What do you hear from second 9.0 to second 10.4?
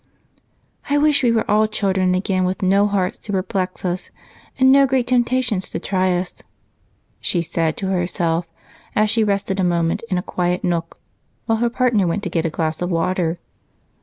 she rested a minute in a